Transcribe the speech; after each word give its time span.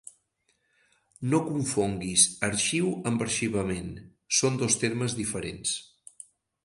No 1.33 1.41
confonguis 1.49 2.23
arxiu 2.49 2.89
amb 3.11 3.25
arxivament, 3.29 3.93
són 4.39 4.61
dos 4.63 4.79
termes 4.85 5.17
diferents. 5.21 5.77